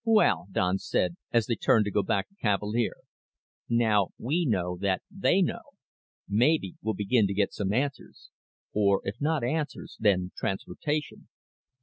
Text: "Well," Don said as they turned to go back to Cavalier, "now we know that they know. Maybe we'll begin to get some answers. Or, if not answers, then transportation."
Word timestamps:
"Well," 0.03 0.47
Don 0.51 0.79
said 0.79 1.15
as 1.31 1.45
they 1.45 1.53
turned 1.55 1.85
to 1.85 1.91
go 1.91 2.01
back 2.01 2.27
to 2.29 2.33
Cavalier, 2.41 2.93
"now 3.69 4.07
we 4.17 4.47
know 4.47 4.75
that 4.79 5.03
they 5.11 5.43
know. 5.43 5.61
Maybe 6.27 6.73
we'll 6.81 6.95
begin 6.95 7.27
to 7.27 7.35
get 7.35 7.53
some 7.53 7.71
answers. 7.71 8.31
Or, 8.73 9.01
if 9.03 9.21
not 9.21 9.43
answers, 9.43 9.97
then 9.99 10.31
transportation." 10.35 11.27